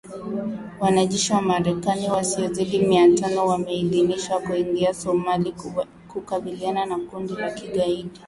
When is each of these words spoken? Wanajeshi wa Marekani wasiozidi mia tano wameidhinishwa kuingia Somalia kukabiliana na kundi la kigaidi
Wanajeshi 0.79 1.33
wa 1.33 1.41
Marekani 1.41 2.09
wasiozidi 2.09 2.79
mia 2.79 3.15
tano 3.17 3.45
wameidhinishwa 3.47 4.39
kuingia 4.39 4.93
Somalia 4.93 5.53
kukabiliana 6.07 6.85
na 6.85 6.97
kundi 6.97 7.33
la 7.35 7.51
kigaidi 7.51 8.19